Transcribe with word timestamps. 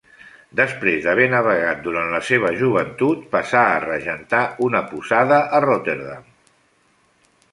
Després 0.59 1.01
d'haver 1.07 1.25
navegat 1.33 1.83
durant 1.87 2.07
la 2.13 2.21
seva 2.29 2.49
joventut 2.61 3.21
passà 3.37 3.61
a 3.73 3.77
regentar 3.85 4.41
una 4.69 4.83
posada 4.95 5.39
de 5.53 5.63
Rotterdam. 5.69 6.25